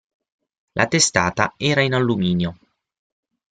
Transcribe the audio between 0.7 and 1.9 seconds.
La testata era